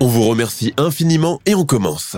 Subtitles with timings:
[0.00, 2.16] On vous remercie infiniment et on commence.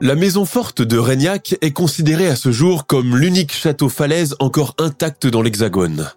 [0.00, 4.74] La maison forte de Régnac est considérée à ce jour comme l'unique château falaise encore
[4.78, 6.08] intact dans l'Hexagone.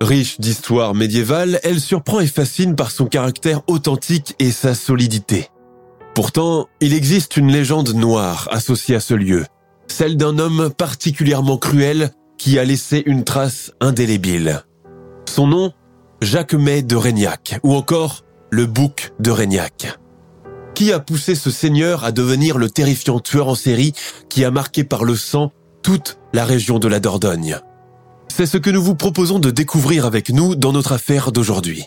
[0.00, 5.48] Riche d'histoire médiévale, elle surprend et fascine par son caractère authentique et sa solidité.
[6.14, 9.46] Pourtant, il existe une légende noire associée à ce lieu,
[9.88, 14.62] celle d'un homme particulièrement cruel qui a laissé une trace indélébile.
[15.28, 15.72] Son nom,
[16.22, 19.98] Jacques May de Régnac, ou encore le bouc de Régnac.
[20.74, 23.92] Qui a poussé ce seigneur à devenir le terrifiant tueur en série
[24.28, 27.58] qui a marqué par le sang toute la région de la Dordogne?
[28.28, 31.86] C'est ce que nous vous proposons de découvrir avec nous dans notre affaire d'aujourd'hui.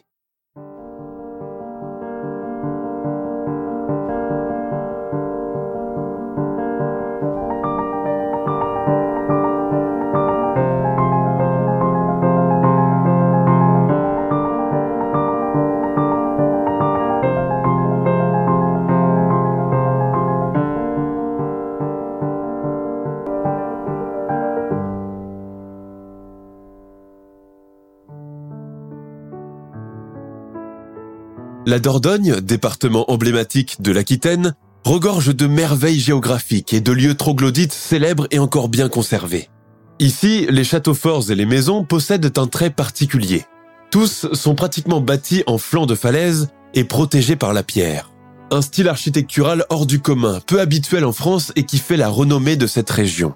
[31.73, 34.53] La Dordogne, département emblématique de l'Aquitaine,
[34.83, 39.49] regorge de merveilles géographiques et de lieux troglodytes célèbres et encore bien conservés.
[39.97, 43.45] Ici, les châteaux forts et les maisons possèdent un trait particulier.
[43.89, 48.11] Tous sont pratiquement bâtis en flanc de falaise et protégés par la pierre.
[48.51, 52.55] Un style architectural hors du commun, peu habituel en France et qui fait la renommée
[52.55, 53.33] de cette région.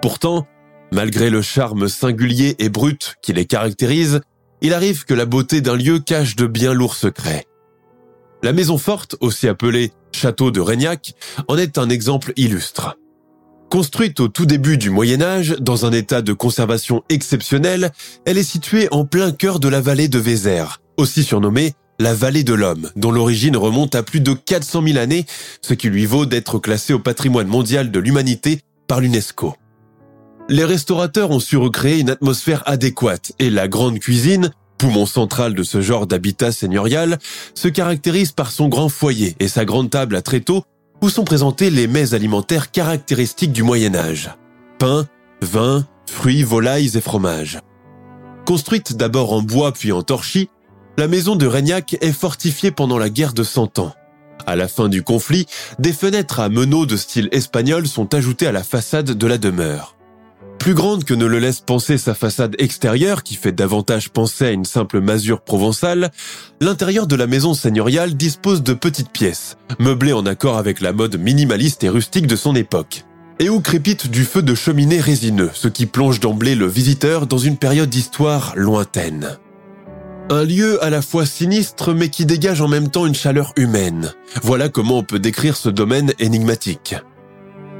[0.00, 0.46] Pourtant,
[0.92, 4.20] malgré le charme singulier et brut qui les caractérise,
[4.60, 7.46] il arrive que la beauté d'un lieu cache de bien lourds secrets.
[8.42, 11.14] La maison forte, aussi appelée Château de Régnac,
[11.48, 12.96] en est un exemple illustre.
[13.70, 17.90] Construite au tout début du Moyen Âge, dans un état de conservation exceptionnel,
[18.24, 22.44] elle est située en plein cœur de la vallée de Vézère, aussi surnommée la vallée
[22.44, 25.26] de l'homme, dont l'origine remonte à plus de 400 000 années,
[25.62, 29.54] ce qui lui vaut d'être classée au patrimoine mondial de l'humanité par l'UNESCO.
[30.50, 35.62] Les restaurateurs ont su recréer une atmosphère adéquate et la grande cuisine, poumon central de
[35.62, 37.18] ce genre d'habitat seigneurial,
[37.54, 40.64] se caractérise par son grand foyer et sa grande table à tréteaux
[41.02, 44.30] où sont présentés les mets alimentaires caractéristiques du Moyen Âge.
[44.78, 45.06] Pain,
[45.42, 47.58] vin, fruits, volailles et fromages.
[48.46, 50.48] Construite d'abord en bois puis en torchis,
[50.96, 53.92] la maison de Régnac est fortifiée pendant la guerre de Cent Ans.
[54.46, 55.44] À la fin du conflit,
[55.78, 59.97] des fenêtres à meneaux de style espagnol sont ajoutées à la façade de la demeure.
[60.58, 64.50] Plus grande que ne le laisse penser sa façade extérieure, qui fait davantage penser à
[64.50, 66.10] une simple masure provençale,
[66.60, 71.18] l'intérieur de la maison seigneuriale dispose de petites pièces, meublées en accord avec la mode
[71.18, 73.04] minimaliste et rustique de son époque,
[73.38, 77.38] et où crépite du feu de cheminée résineux, ce qui plonge d'emblée le visiteur dans
[77.38, 79.38] une période d'histoire lointaine.
[80.30, 84.12] Un lieu à la fois sinistre mais qui dégage en même temps une chaleur humaine.
[84.42, 86.96] Voilà comment on peut décrire ce domaine énigmatique.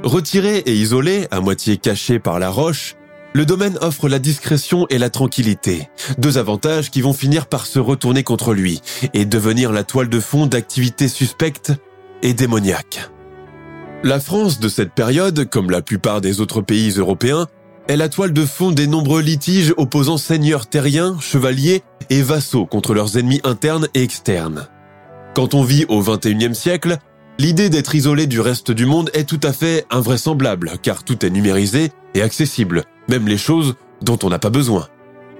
[0.03, 2.95] Retiré et isolé, à moitié caché par la roche,
[3.33, 7.79] le domaine offre la discrétion et la tranquillité, deux avantages qui vont finir par se
[7.79, 8.81] retourner contre lui
[9.13, 11.73] et devenir la toile de fond d'activités suspectes
[12.23, 13.09] et démoniaques.
[14.03, 17.47] La France de cette période, comme la plupart des autres pays européens,
[17.89, 22.93] est la toile de fond des nombreux litiges opposant seigneurs terriens, chevaliers et vassaux contre
[22.93, 24.67] leurs ennemis internes et externes.
[25.35, 26.97] Quand on vit au XXIe siècle,
[27.39, 31.29] L'idée d'être isolé du reste du monde est tout à fait invraisemblable, car tout est
[31.29, 34.89] numérisé et accessible, même les choses dont on n'a pas besoin.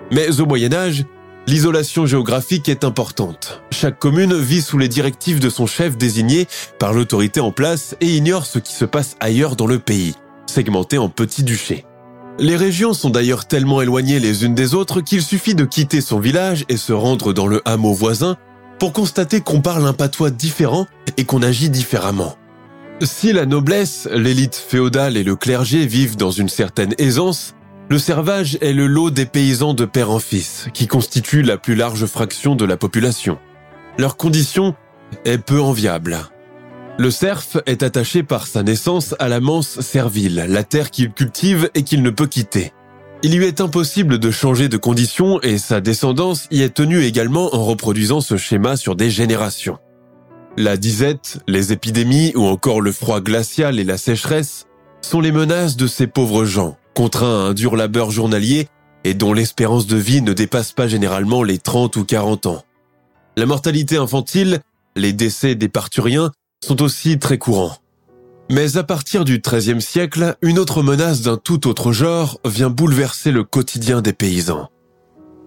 [0.09, 1.03] Mais au Moyen Âge,
[1.45, 3.61] l'isolation géographique est importante.
[3.71, 6.47] Chaque commune vit sous les directives de son chef désigné
[6.79, 10.97] par l'autorité en place et ignore ce qui se passe ailleurs dans le pays, segmenté
[10.97, 11.83] en petits duchés.
[12.39, 16.21] Les régions sont d'ailleurs tellement éloignées les unes des autres qu'il suffit de quitter son
[16.21, 18.37] village et se rendre dans le hameau voisin
[18.79, 20.87] pour constater qu'on parle un patois différent
[21.17, 22.35] et qu'on agit différemment.
[23.01, 27.55] Si la noblesse, l'élite féodale et le clergé vivent dans une certaine aisance,
[27.89, 31.75] le servage est le lot des paysans de père en fils, qui constituent la plus
[31.75, 33.39] large fraction de la population.
[33.97, 34.75] Leur condition
[35.25, 36.17] est peu enviable.
[36.97, 41.69] Le serf est attaché par sa naissance à la manse servile, la terre qu'il cultive
[41.73, 42.73] et qu'il ne peut quitter.
[43.21, 47.53] Il lui est impossible de changer de condition et sa descendance y est tenue également
[47.53, 49.77] en reproduisant ce schéma sur des générations.
[50.55, 54.67] La disette, les épidémies ou encore le froid glacial et la sécheresse
[55.01, 58.69] sont les menaces de ces pauvres gens, contraints à un dur labeur journalier
[59.03, 62.63] et dont l'espérance de vie ne dépasse pas généralement les 30 ou 40 ans.
[63.35, 64.61] La mortalité infantile,
[64.95, 66.31] les décès des parturiens
[66.63, 67.77] sont aussi très courants.
[68.51, 73.31] Mais à partir du XIIIe siècle, une autre menace d'un tout autre genre vient bouleverser
[73.31, 74.69] le quotidien des paysans.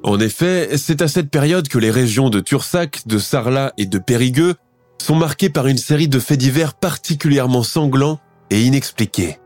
[0.05, 3.99] En effet, c'est à cette période que les régions de Tursac, de Sarlat et de
[3.99, 4.55] Périgueux
[5.01, 8.21] sont marquées par une série de faits divers particulièrement sanglants
[8.51, 9.39] et inexpliqués.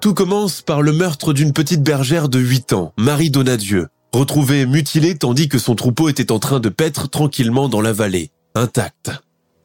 [0.00, 5.16] Tout commence par le meurtre d'une petite bergère de 8 ans, Marie Donadieu, retrouvée mutilée
[5.16, 9.10] tandis que son troupeau était en train de paître tranquillement dans la vallée, intacte.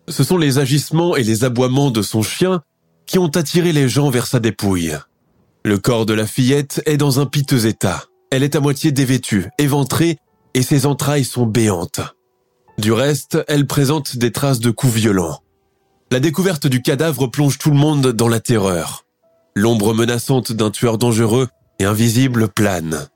[0.07, 2.63] Ce sont les agissements et les aboiements de son chien
[3.07, 4.95] qui ont attiré les gens vers sa dépouille.
[5.65, 8.04] Le corps de la fillette est dans un piteux état.
[8.30, 10.18] Elle est à moitié dévêtue, éventrée,
[10.54, 12.01] et ses entrailles sont béantes.
[12.77, 15.39] Du reste, elle présente des traces de coups violents.
[16.12, 19.06] La découverte du cadavre plonge tout le monde dans la terreur.
[19.56, 21.48] L'ombre menaçante d'un tueur dangereux
[21.80, 23.07] et invisible plane.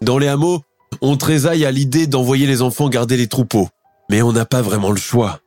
[0.00, 0.62] Dans les hameaux,
[1.00, 3.68] on trésaille à l'idée d'envoyer les enfants garder les troupeaux,
[4.10, 5.40] mais on n'a pas vraiment le choix.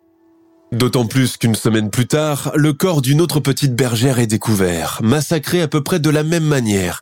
[0.73, 5.61] D'autant plus qu'une semaine plus tard, le corps d'une autre petite bergère est découvert, massacré
[5.61, 7.01] à peu près de la même manière,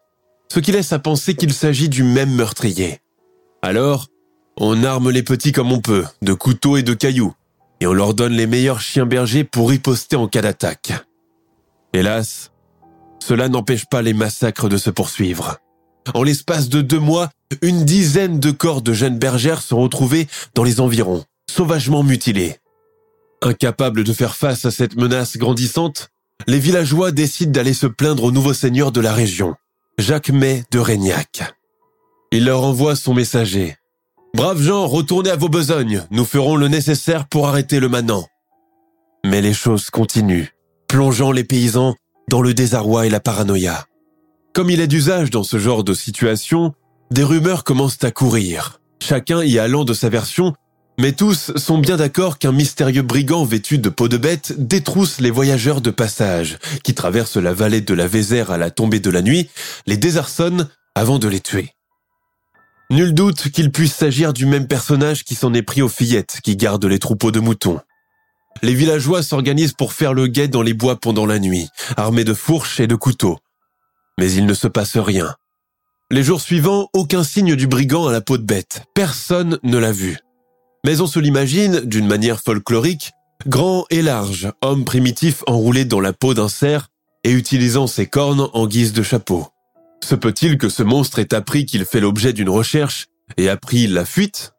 [0.53, 3.00] ce qui laisse à penser qu'il s'agit du même meurtrier.
[3.63, 4.07] Alors,
[4.57, 7.33] on arme les petits comme on peut, de couteaux et de cailloux,
[7.81, 10.94] et on leur donne les meilleurs chiens bergers pour riposter en cas d'attaque.
[11.91, 12.51] Hélas,
[13.19, 15.57] cela n'empêche pas les massacres de se poursuivre.
[16.13, 17.31] En l'espace de deux mois,
[17.63, 22.57] une dizaine de corps de jeunes bergères sont retrouvés dans les environs, sauvagement mutilés.
[23.41, 26.09] Incapables de faire face à cette menace grandissante,
[26.47, 29.55] les villageois décident d'aller se plaindre au nouveau seigneur de la région,
[29.97, 31.55] Jacques May de Régnac.
[32.31, 33.77] Il leur envoie son messager.
[34.33, 38.25] Braves gens, retournez à vos besognes, nous ferons le nécessaire pour arrêter le manant.
[39.25, 40.49] Mais les choses continuent,
[40.88, 41.95] plongeant les paysans
[42.29, 43.85] dans le désarroi et la paranoïa.
[44.53, 46.73] Comme il est d'usage dans ce genre de situation,
[47.11, 50.53] des rumeurs commencent à courir, chacun y allant de sa version
[50.97, 55.31] mais tous sont bien d'accord qu'un mystérieux brigand vêtu de peau de bête détrousse les
[55.31, 59.21] voyageurs de passage, qui traversent la vallée de la Vézère à la tombée de la
[59.21, 59.50] nuit,
[59.88, 61.71] les désarçonne avant de les tuer.
[62.92, 66.56] Nul doute qu'il puisse s'agir du même personnage qui s'en est pris aux fillettes qui
[66.56, 67.80] gardent les troupeaux de moutons.
[68.62, 71.68] Les villageois s'organisent pour faire le guet dans les bois pendant la nuit,
[71.98, 73.39] armés de fourches et de couteaux.
[74.18, 75.36] Mais il ne se passe rien.
[76.12, 78.83] Les jours suivants, aucun signe du brigand à la peau de bête.
[78.94, 80.18] Personne ne l'a vu.
[80.85, 83.13] Mais on se l'imagine, d'une manière folklorique,
[83.47, 86.89] grand et large, homme primitif enroulé dans la peau d'un cerf
[87.23, 89.48] et utilisant ses cornes en guise de chapeau.
[90.03, 93.07] Se peut-il que ce monstre ait appris qu'il fait l'objet d'une recherche
[93.38, 94.53] et a pris la fuite?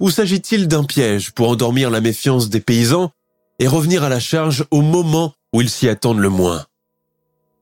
[0.00, 3.12] Ou s'agit-il d'un piège pour endormir la méfiance des paysans
[3.60, 6.66] et revenir à la charge au moment où ils s'y attendent le moins?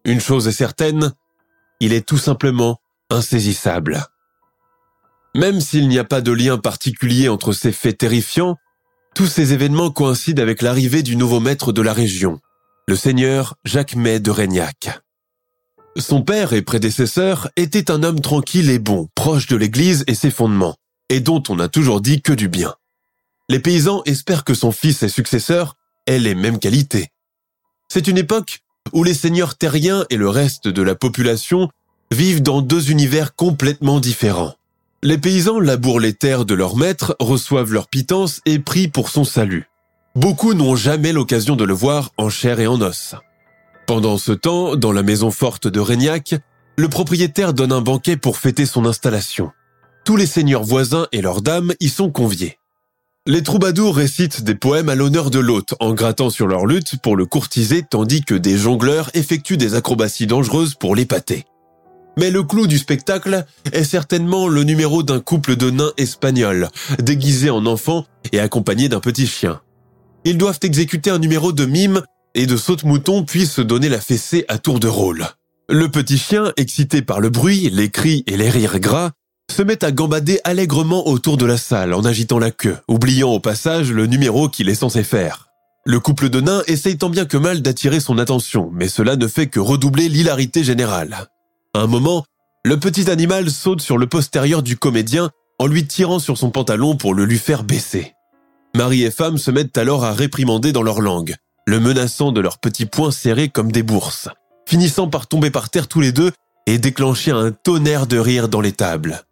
[0.06, 1.12] Une chose est certaine,
[1.80, 4.06] il est tout simplement insaisissable.
[5.36, 8.56] Même s'il n'y a pas de lien particulier entre ces faits terrifiants,
[9.14, 12.40] tous ces événements coïncident avec l'arrivée du nouveau maître de la région,
[12.88, 14.98] le seigneur Jacques May de Régnac.
[15.98, 20.30] Son père et prédécesseur était un homme tranquille et bon, proche de l'église et ses
[20.30, 20.76] fondements,
[21.10, 22.74] et dont on n'a toujours dit que du bien.
[23.50, 25.76] Les paysans espèrent que son fils et successeur
[26.06, 27.08] aient les mêmes qualités.
[27.92, 28.60] C'est une époque
[28.94, 31.68] où les seigneurs terriens et le reste de la population
[32.10, 34.54] vivent dans deux univers complètement différents.
[35.02, 39.24] Les paysans labourent les terres de leur maître, reçoivent leur pitance et prient pour son
[39.24, 39.68] salut.
[40.14, 43.14] Beaucoup n'ont jamais l'occasion de le voir en chair et en os.
[43.86, 46.34] Pendant ce temps, dans la maison forte de Régnac,
[46.76, 49.52] le propriétaire donne un banquet pour fêter son installation.
[50.04, 52.58] Tous les seigneurs voisins et leurs dames y sont conviés.
[53.26, 57.16] Les troubadours récitent des poèmes à l'honneur de l'hôte en grattant sur leur lutte pour
[57.16, 61.44] le courtiser tandis que des jongleurs effectuent des acrobaties dangereuses pour l'épater.
[62.18, 66.68] Mais le clou du spectacle est certainement le numéro d'un couple de nains espagnols,
[66.98, 69.60] déguisés en enfants et accompagnés d'un petit chien.
[70.24, 72.02] Ils doivent exécuter un numéro de mime
[72.34, 75.26] et de saute-mouton puis se donner la fessée à tour de rôle.
[75.68, 79.10] Le petit chien, excité par le bruit, les cris et les rires gras,
[79.54, 83.40] se met à gambader allègrement autour de la salle en agitant la queue, oubliant au
[83.40, 85.48] passage le numéro qu'il est censé faire.
[85.84, 89.28] Le couple de nains essaye tant bien que mal d'attirer son attention, mais cela ne
[89.28, 91.28] fait que redoubler l'hilarité générale.
[91.76, 92.24] À un moment,
[92.64, 96.96] le petit animal saute sur le postérieur du comédien en lui tirant sur son pantalon
[96.96, 98.14] pour le lui faire baisser.
[98.74, 101.34] Mari et femme se mettent alors à réprimander dans leur langue,
[101.66, 104.30] le menaçant de leurs petits poings serrés comme des bourses,
[104.66, 106.32] finissant par tomber par terre tous les deux
[106.64, 109.24] et déclencher un tonnerre de rire dans les tables.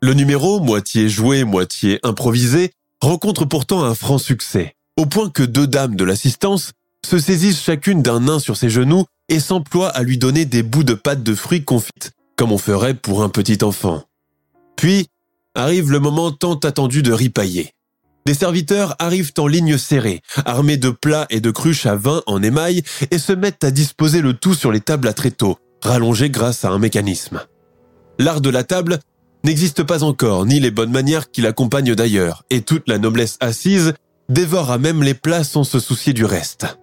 [0.00, 2.72] Le numéro, moitié joué, moitié improvisé,
[3.02, 6.72] rencontre pourtant un franc succès, au point que deux dames de l'assistance
[7.04, 10.84] se saisissent chacune d'un nain sur ses genoux et s'emploient à lui donner des bouts
[10.84, 14.02] de pâte de fruits confites, comme on ferait pour un petit enfant.
[14.76, 15.06] Puis,
[15.54, 17.72] arrive le moment tant attendu de ripailler.
[18.24, 22.42] Des serviteurs arrivent en ligne serrée, armés de plats et de cruches à vin en
[22.42, 26.64] émail, et se mettent à disposer le tout sur les tables à tréteaux, rallongées grâce
[26.64, 27.40] à un mécanisme.
[28.18, 29.00] L'art de la table
[29.44, 33.94] n'existe pas encore, ni les bonnes manières qui l'accompagnent d'ailleurs, et toute la noblesse assise
[34.28, 36.78] dévore à même les plats sans se soucier du reste.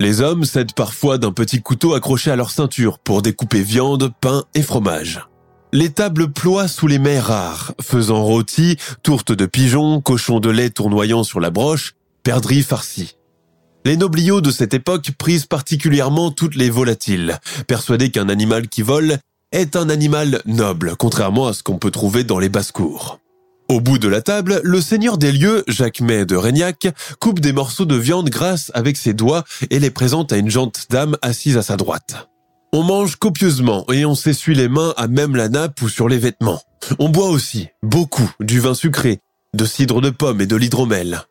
[0.00, 4.44] Les hommes s'aident parfois d'un petit couteau accroché à leur ceinture pour découper viande, pain
[4.54, 5.20] et fromage.
[5.72, 10.70] Les tables ploient sous les mets rares, faisant rôti, tourtes de pigeons, cochons de lait
[10.70, 13.16] tournoyant sur la broche, perdrix farcis.
[13.84, 19.18] Les nobliaux de cette époque prisent particulièrement toutes les volatiles, persuadés qu'un animal qui vole
[19.50, 23.21] est un animal noble, contrairement à ce qu'on peut trouver dans les basses-cours.
[23.72, 26.88] Au bout de la table, le seigneur des lieux, Jacques May de Régnac,
[27.20, 30.88] coupe des morceaux de viande grasse avec ses doigts et les présente à une jante
[30.90, 32.28] dame assise à sa droite.
[32.74, 36.18] On mange copieusement et on s'essuie les mains à même la nappe ou sur les
[36.18, 36.60] vêtements.
[36.98, 39.20] On boit aussi, beaucoup, du vin sucré,
[39.54, 41.22] de cidre de pomme et de l'hydromel.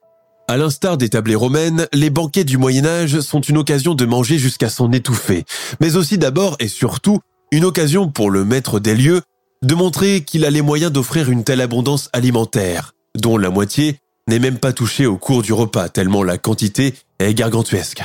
[0.47, 4.39] À l'instar des tablées romaines, les banquets du Moyen Âge sont une occasion de manger
[4.39, 5.45] jusqu'à s'en étouffer,
[5.79, 7.19] mais aussi d'abord et surtout
[7.51, 9.21] une occasion pour le maître des lieux
[9.63, 14.39] de montrer qu'il a les moyens d'offrir une telle abondance alimentaire, dont la moitié n'est
[14.39, 18.03] même pas touchée au cours du repas, tellement la quantité est gargantuesque.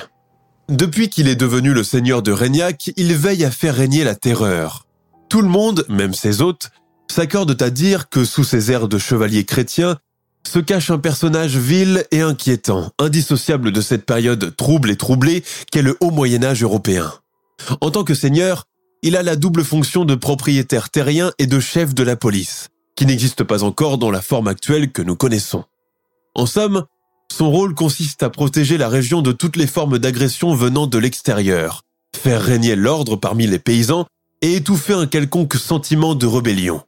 [0.68, 4.86] Depuis qu'il est devenu le seigneur de Régnac, il veille à faire régner la terreur.
[5.28, 6.70] Tout le monde, même ses hôtes,
[7.10, 9.96] s'accordent à dire que sous ses airs de chevalier chrétien,
[10.46, 15.82] se cache un personnage vil et inquiétant, indissociable de cette période trouble et troublée qu'est
[15.82, 17.12] le haut Moyen Âge européen.
[17.80, 18.66] En tant que seigneur,
[19.02, 23.06] il a la double fonction de propriétaire terrien et de chef de la police, qui
[23.06, 25.64] n'existe pas encore dans la forme actuelle que nous connaissons.
[26.34, 26.84] En somme,
[27.30, 31.82] son rôle consiste à protéger la région de toutes les formes d'agression venant de l'extérieur,
[32.16, 34.06] faire régner l'ordre parmi les paysans
[34.42, 36.82] et étouffer un quelconque sentiment de rébellion.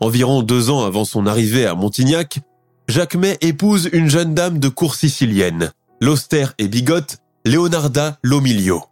[0.00, 2.40] Environ deux ans avant son arrivée à Montignac,
[2.88, 8.84] Jacques May épouse une jeune dame de cour sicilienne, l'austère et bigote Leonarda Lomilio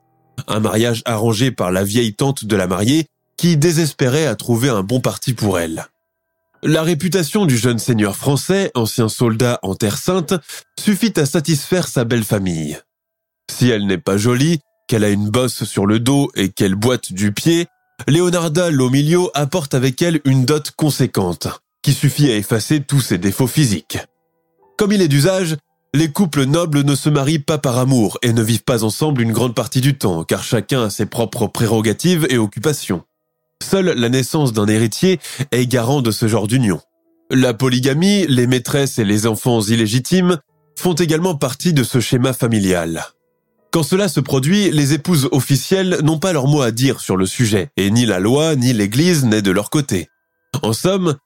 [0.49, 3.07] un mariage arrangé par la vieille tante de la mariée
[3.37, 5.87] qui désespérait à trouver un bon parti pour elle.
[6.63, 10.35] La réputation du jeune seigneur français, ancien soldat en Terre Sainte,
[10.79, 12.79] suffit à satisfaire sa belle famille.
[13.51, 17.13] Si elle n'est pas jolie, qu'elle a une bosse sur le dos et qu'elle boite
[17.13, 17.67] du pied,
[18.09, 21.49] Leonarda Lomilio apporte avec elle une dot conséquente,
[21.83, 23.99] qui suffit à effacer tous ses défauts physiques.
[24.77, 25.57] Comme il est d'usage,
[25.93, 29.33] les couples nobles ne se marient pas par amour et ne vivent pas ensemble une
[29.33, 33.03] grande partie du temps, car chacun a ses propres prérogatives et occupations.
[33.63, 35.19] Seule la naissance d'un héritier
[35.51, 36.81] est garant de ce genre d'union.
[37.31, 40.39] La polygamie, les maîtresses et les enfants illégitimes
[40.79, 43.05] font également partie de ce schéma familial.
[43.73, 47.27] Quand cela se produit, les épouses officielles n'ont pas leur mot à dire sur le
[47.27, 50.09] sujet, et ni la loi ni l'Église n'est de leur côté.
[50.63, 51.17] En somme,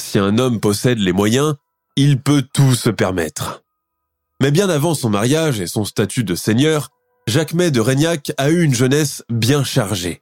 [0.00, 1.54] si un homme possède les moyens,
[1.96, 3.62] il peut tout se permettre.
[4.42, 6.88] Mais bien avant son mariage et son statut de seigneur,
[7.28, 10.20] Jacques May de Régnac a eu une jeunesse bien chargée.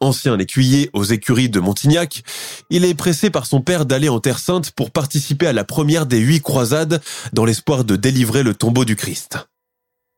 [0.00, 2.22] Ancien écuyer aux écuries de Montignac,
[2.68, 6.04] il est pressé par son père d'aller en Terre Sainte pour participer à la première
[6.04, 7.00] des huit croisades
[7.32, 9.38] dans l'espoir de délivrer le tombeau du Christ.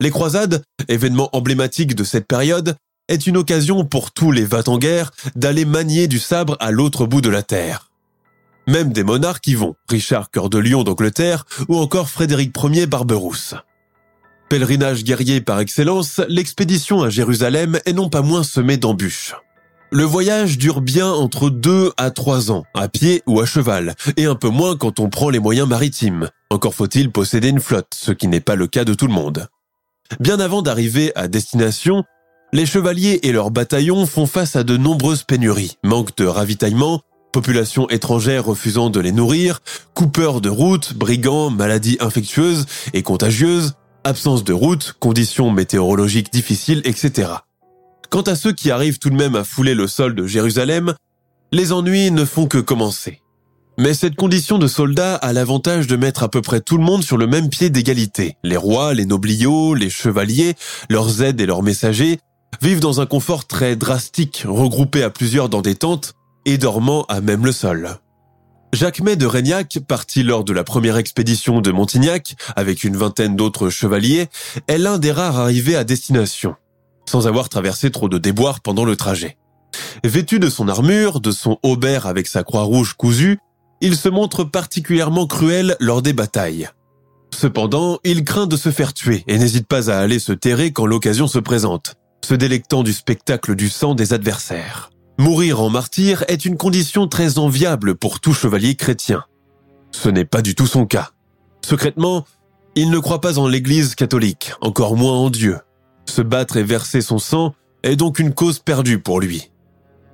[0.01, 2.75] Les croisades, événement emblématique de cette période,
[3.07, 7.07] est une occasion pour tous les va en guerre d'aller manier du sabre à l'autre
[7.07, 7.88] bout de la terre.
[8.69, 13.55] Même des monarques y vont, Richard Cœur de Lion d'Angleterre ou encore Frédéric Ier Barberousse.
[14.51, 19.35] Pèlerinage guerrier par excellence, l'expédition à Jérusalem est non pas moins semée d'embûches.
[19.91, 24.27] Le voyage dure bien entre deux à trois ans, à pied ou à cheval, et
[24.27, 26.29] un peu moins quand on prend les moyens maritimes.
[26.51, 29.49] Encore faut-il posséder une flotte, ce qui n'est pas le cas de tout le monde.
[30.21, 32.05] Bien avant d'arriver à destination,
[32.53, 37.01] les chevaliers et leurs bataillons font face à de nombreuses pénuries, manque de ravitaillement,
[37.33, 39.61] population étrangère refusant de les nourrir,
[39.95, 47.31] coupeurs de routes, brigands, maladies infectieuses et contagieuses, absence de route, conditions météorologiques difficiles, etc.
[48.11, 50.95] Quant à ceux qui arrivent tout de même à fouler le sol de Jérusalem,
[51.53, 53.23] les ennuis ne font que commencer.
[53.79, 57.05] Mais cette condition de soldat a l'avantage de mettre à peu près tout le monde
[57.05, 58.37] sur le même pied d'égalité.
[58.43, 60.57] Les rois, les nobliaux, les chevaliers,
[60.91, 62.19] leurs aides et leurs messagers
[62.61, 66.15] vivent dans un confort très drastique, regroupés à plusieurs dans des tentes
[66.49, 67.99] et dormant à même le sol.
[68.73, 73.37] Jacques May de Régnac, parti lors de la première expédition de Montignac avec une vingtaine
[73.37, 74.29] d'autres chevaliers,
[74.67, 76.55] est l'un des rares arrivés à destination,
[77.07, 79.37] sans avoir traversé trop de déboires pendant le trajet.
[80.05, 83.39] Vêtu de son armure, de son aubert avec sa croix rouge cousue,
[83.83, 86.71] il se montre particulièrement cruel lors des batailles.
[87.35, 90.87] Cependant, il craint de se faire tuer et n'hésite pas à aller se terrer quand
[90.87, 94.89] l'occasion se présente, se délectant du spectacle du sang des adversaires.
[95.21, 99.25] Mourir en martyr est une condition très enviable pour tout chevalier chrétien.
[99.91, 101.11] Ce n'est pas du tout son cas.
[101.67, 102.25] Secrètement,
[102.77, 105.59] il ne croit pas en l'Église catholique, encore moins en Dieu.
[106.07, 109.51] Se battre et verser son sang est donc une cause perdue pour lui.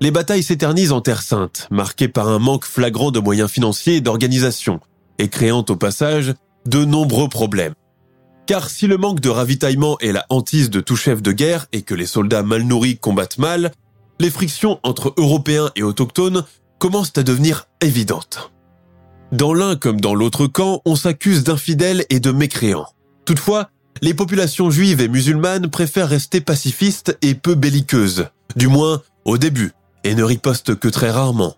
[0.00, 4.00] Les batailles s'éternisent en Terre Sainte, marquées par un manque flagrant de moyens financiers et
[4.00, 4.80] d'organisation,
[5.18, 6.32] et créant au passage
[6.66, 7.74] de nombreux problèmes.
[8.46, 11.82] Car si le manque de ravitaillement est la hantise de tout chef de guerre et
[11.82, 13.70] que les soldats mal nourris combattent mal,
[14.20, 16.44] les frictions entre Européens et Autochtones
[16.78, 18.52] commencent à devenir évidentes.
[19.32, 22.86] Dans l'un comme dans l'autre camp, on s'accuse d'infidèles et de mécréants.
[23.24, 23.70] Toutefois,
[24.02, 29.72] les populations juives et musulmanes préfèrent rester pacifistes et peu belliqueuses, du moins au début,
[30.04, 31.56] et ne ripostent que très rarement.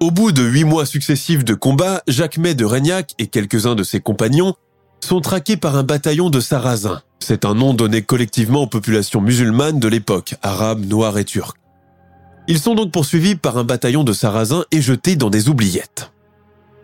[0.00, 3.84] Au bout de huit mois successifs de combats, Jacques May de Régnac et quelques-uns de
[3.84, 4.54] ses compagnons
[5.00, 7.02] sont traqués par un bataillon de Sarrasins.
[7.20, 11.54] C'est un nom donné collectivement aux populations musulmanes de l'époque, arabes, noirs et turcs.
[12.46, 16.12] Ils sont donc poursuivis par un bataillon de sarrasins et jetés dans des oubliettes.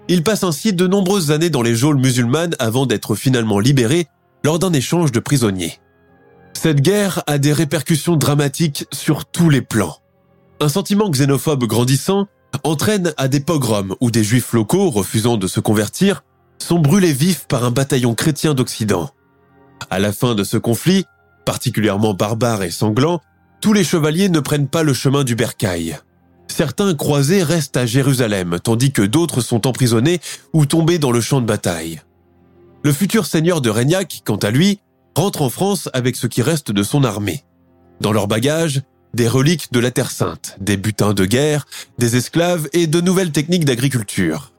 [0.09, 4.09] Ils passent ainsi de nombreuses années dans les geôles musulmanes avant d'être finalement libérés
[4.43, 5.79] lors d'un échange de prisonniers.
[6.55, 9.97] Cette guerre a des répercussions dramatiques sur tous les plans.
[10.61, 12.27] Un sentiment xénophobe grandissant
[12.65, 16.23] entraîne à des pogroms où des juifs locaux, refusant de se convertir,
[16.59, 19.11] sont brûlés vifs par un bataillon chrétien d'Occident.
[19.89, 21.05] À la fin de ce conflit,
[21.47, 23.21] particulièrement barbare et sanglant,
[23.61, 25.99] tous les chevaliers ne prennent pas le chemin du bercail.
[26.49, 30.21] Certains croisés restent à Jérusalem, tandis que d'autres sont emprisonnés
[30.53, 32.01] ou tombés dans le champ de bataille.
[32.83, 34.81] Le futur seigneur de Régnac, quant à lui,
[35.15, 37.45] rentre en France avec ce qui reste de son armée.
[38.01, 38.83] Dans leur bagage,
[39.15, 41.67] des reliques de la Terre Sainte, des butins de guerre,
[41.99, 44.53] des esclaves et de nouvelles techniques d'agriculture.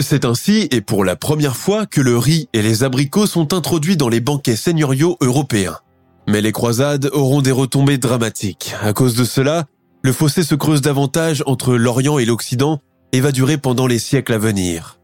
[0.00, 3.96] C'est ainsi, et pour la première fois, que le riz et les abricots sont introduits
[3.96, 5.78] dans les banquets seigneuriaux européens.
[6.26, 8.74] Mais les croisades auront des retombées dramatiques.
[8.82, 9.66] À cause de cela,
[10.02, 12.80] le fossé se creuse davantage entre l'Orient et l'Occident
[13.12, 14.98] et va durer pendant les siècles à venir.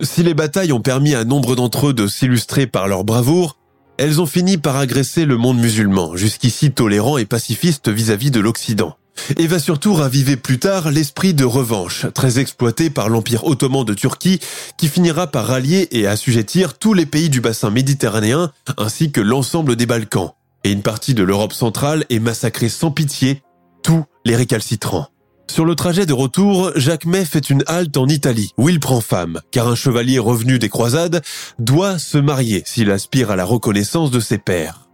[0.00, 3.56] Si les batailles ont permis à nombre d'entre eux de s'illustrer par leur bravoure,
[3.98, 8.96] elles ont fini par agresser le monde musulman, jusqu'ici tolérant et pacifiste vis-à-vis de l'Occident.
[9.38, 13.94] Et va surtout raviver plus tard l'esprit de revanche, très exploité par l'Empire ottoman de
[13.94, 14.40] Turquie,
[14.76, 19.76] qui finira par rallier et assujettir tous les pays du bassin méditerranéen, ainsi que l'ensemble
[19.76, 20.32] des Balkans,
[20.66, 23.40] et une partie de l'Europe centrale est massacrée sans pitié,
[23.84, 25.06] tous les récalcitrants.
[25.48, 29.00] Sur le trajet de retour, Jacques May fait une halte en Italie, où il prend
[29.00, 31.22] femme, car un chevalier revenu des croisades
[31.60, 34.88] doit se marier s'il aspire à la reconnaissance de ses pères.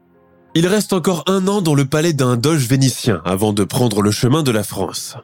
[0.55, 4.11] Il reste encore un an dans le palais d'un doge vénitien avant de prendre le
[4.11, 5.17] chemin de la France.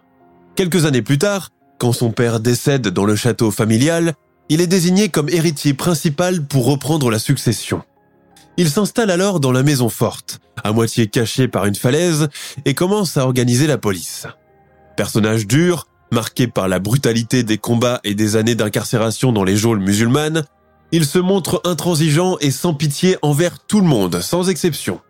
[0.56, 4.14] Quelques années plus tard, quand son père décède dans le château familial,
[4.48, 7.82] il est désigné comme héritier principal pour reprendre la succession.
[8.58, 12.28] Il s'installe alors dans la maison forte, à moitié caché par une falaise,
[12.64, 14.26] et commence à organiser la police.
[14.96, 19.78] Personnage dur, marqué par la brutalité des combats et des années d'incarcération dans les geôles
[19.78, 20.42] musulmanes,
[20.90, 25.00] il se montre intransigeant et sans pitié envers tout le monde, sans exception.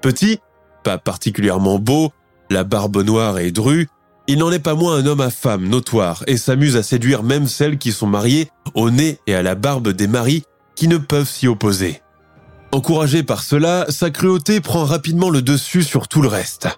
[0.00, 0.40] Petit,
[0.82, 2.10] pas particulièrement beau,
[2.50, 3.88] la barbe noire et drue,
[4.26, 7.46] il n'en est pas moins un homme à femme notoire et s'amuse à séduire même
[7.46, 10.42] celles qui sont mariées au nez et à la barbe des maris
[10.74, 12.02] qui ne peuvent s'y opposer.
[12.70, 16.68] Encouragé par cela, sa cruauté prend rapidement le dessus sur tout le reste.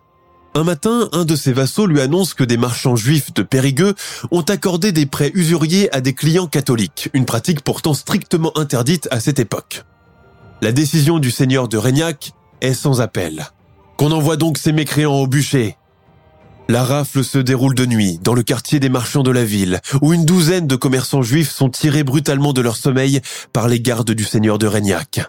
[0.55, 3.95] Un matin, un de ses vassaux lui annonce que des marchands juifs de Périgueux
[4.31, 9.21] ont accordé des prêts usuriers à des clients catholiques, une pratique pourtant strictement interdite à
[9.21, 9.85] cette époque.
[10.61, 13.47] La décision du seigneur de Régnac est sans appel.
[13.97, 15.77] Qu'on envoie donc ces mécréants au bûcher.
[16.69, 20.13] La rafle se déroule de nuit, dans le quartier des marchands de la ville, où
[20.13, 23.21] une douzaine de commerçants juifs sont tirés brutalement de leur sommeil
[23.53, 25.21] par les gardes du seigneur de Régnac.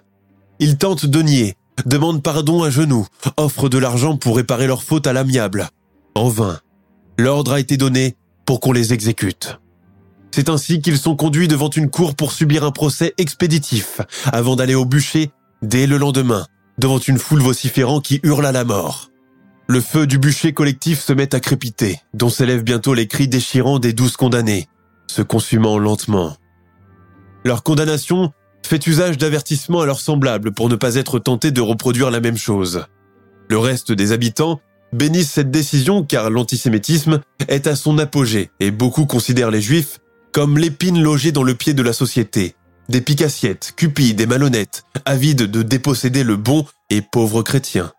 [0.64, 1.56] Ils tentent de nier,
[1.88, 5.68] demandent pardon à genoux, offrent de l'argent pour réparer leurs fautes à l'amiable.
[6.14, 6.60] En vain.
[7.18, 9.58] L'ordre a été donné pour qu'on les exécute.
[10.30, 14.76] C'est ainsi qu'ils sont conduits devant une cour pour subir un procès expéditif, avant d'aller
[14.76, 15.32] au bûcher
[15.64, 16.46] dès le lendemain,
[16.78, 19.10] devant une foule vociférant qui hurle à la mort.
[19.68, 23.80] Le feu du bûcher collectif se met à crépiter, dont s'élèvent bientôt les cris déchirants
[23.80, 24.68] des douze condamnés,
[25.08, 26.38] se consumant lentement.
[27.44, 28.32] Leur condamnation
[28.66, 32.38] fait usage d'avertissements à leurs semblables pour ne pas être tentés de reproduire la même
[32.38, 32.86] chose.
[33.50, 34.62] Le reste des habitants
[34.94, 40.00] bénissent cette décision car l'antisémitisme est à son apogée et beaucoup considèrent les juifs
[40.32, 42.56] comme l'épine logée dans le pied de la société,
[42.90, 47.92] des picassiettes, cupides et malhonnêtes, avides de déposséder le bon et pauvre chrétien.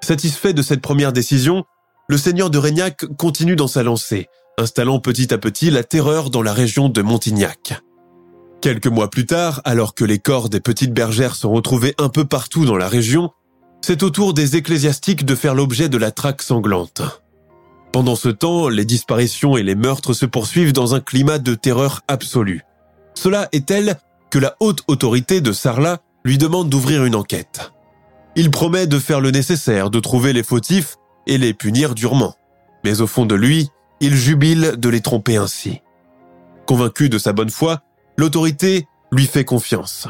[0.00, 1.64] Satisfait de cette première décision,
[2.08, 6.42] le seigneur de Régnac continue dans sa lancée, installant petit à petit la terreur dans
[6.42, 7.82] la région de Montignac.
[8.62, 12.24] Quelques mois plus tard, alors que les corps des petites bergères sont retrouvés un peu
[12.24, 13.32] partout dans la région,
[13.80, 17.02] c'est au tour des ecclésiastiques de faire l'objet de la traque sanglante.
[17.92, 22.02] Pendant ce temps, les disparitions et les meurtres se poursuivent dans un climat de terreur
[22.06, 22.62] absolue.
[23.14, 23.98] Cela est tel
[24.30, 27.72] que la haute autorité de Sarlat lui demande d'ouvrir une enquête.
[28.36, 32.36] Il promet de faire le nécessaire, de trouver les fautifs et les punir durement.
[32.84, 33.70] Mais au fond de lui,
[34.00, 35.80] il jubile de les tromper ainsi.
[36.64, 37.82] Convaincu de sa bonne foi,
[38.16, 40.08] l'autorité lui fait confiance.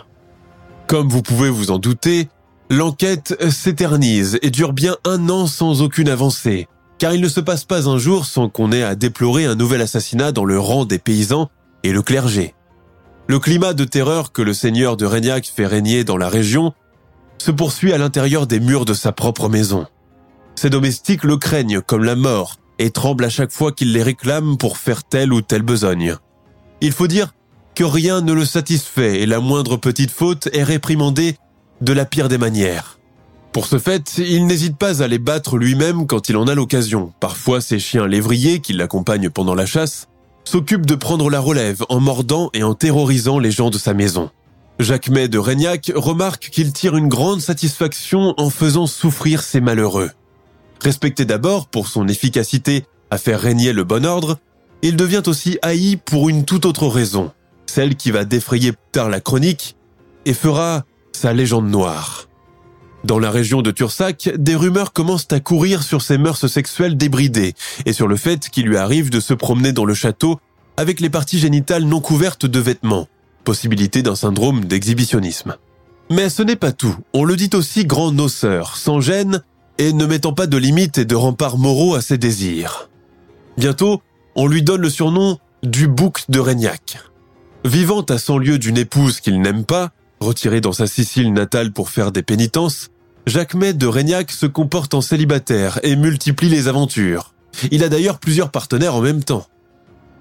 [0.86, 2.28] Comme vous pouvez vous en douter,
[2.70, 7.64] l'enquête s'éternise et dure bien un an sans aucune avancée, car il ne se passe
[7.64, 10.98] pas un jour sans qu'on ait à déplorer un nouvel assassinat dans le rang des
[10.98, 11.50] paysans
[11.82, 12.54] et le clergé.
[13.28, 16.72] Le climat de terreur que le seigneur de Régnac fait régner dans la région
[17.38, 19.86] se poursuit à l'intérieur des murs de sa propre maison.
[20.54, 24.56] Ses domestiques le craignent comme la mort et tremblent à chaque fois qu'il les réclame
[24.58, 26.16] pour faire telle ou telle besogne.
[26.80, 27.32] Il faut dire
[27.74, 31.36] que rien ne le satisfait et la moindre petite faute est réprimandée
[31.80, 32.98] de la pire des manières.
[33.52, 37.12] Pour ce fait, il n'hésite pas à les battre lui-même quand il en a l'occasion.
[37.20, 40.08] Parfois, ses chiens lévriers, qui l'accompagnent pendant la chasse,
[40.44, 44.30] s'occupent de prendre la relève en mordant et en terrorisant les gens de sa maison.
[44.78, 50.10] Jacques May de Régnac remarque qu'il tire une grande satisfaction en faisant souffrir ses malheureux.
[50.80, 54.38] Respecté d'abord pour son efficacité à faire régner le bon ordre,
[54.80, 57.30] il devient aussi haï pour une toute autre raison
[57.72, 59.76] celle qui va défrayer plus tard la chronique
[60.26, 62.28] et fera sa légende noire.
[63.02, 67.54] Dans la région de Tursac, des rumeurs commencent à courir sur ses mœurs sexuelles débridées
[67.86, 70.38] et sur le fait qu'il lui arrive de se promener dans le château
[70.76, 73.08] avec les parties génitales non couvertes de vêtements,
[73.42, 75.56] possibilité d'un syndrome d'exhibitionnisme.
[76.10, 79.42] Mais ce n'est pas tout, on le dit aussi grand noceur, sans gêne
[79.78, 82.90] et ne mettant pas de limites et de remparts moraux à ses désirs.
[83.56, 84.02] Bientôt,
[84.34, 86.98] on lui donne le surnom du bouc de Régnac.
[87.64, 91.90] Vivant à cent lieues d'une épouse qu'il n'aime pas, retiré dans sa Sicile natale pour
[91.90, 92.90] faire des pénitences,
[93.26, 97.34] Jacques May de Régnac se comporte en célibataire et multiplie les aventures.
[97.70, 99.46] Il a d'ailleurs plusieurs partenaires en même temps.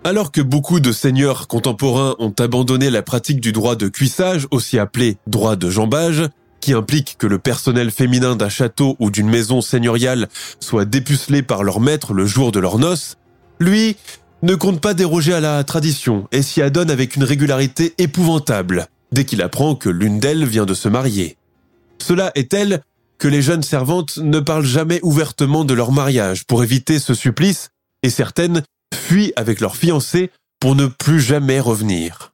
[0.03, 4.77] Alors que beaucoup de seigneurs contemporains ont abandonné la pratique du droit de cuissage, aussi
[4.77, 9.61] appelé droit de jambage, qui implique que le personnel féminin d'un château ou d'une maison
[9.61, 13.17] seigneuriale soit dépucelé par leur maître le jour de leur noces,
[13.59, 13.95] lui
[14.43, 19.25] ne compte pas déroger à la tradition et s'y adonne avec une régularité épouvantable dès
[19.25, 21.37] qu'il apprend que l'une d'elles vient de se marier.
[21.99, 22.81] Cela est tel
[23.19, 27.69] que les jeunes servantes ne parlent jamais ouvertement de leur mariage pour éviter ce supplice
[28.01, 32.33] et certaines fuient avec leurs fiancés pour ne plus jamais revenir.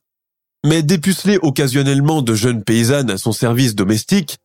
[0.66, 4.38] Mais dépuceler occasionnellement de jeunes paysannes à son service domestique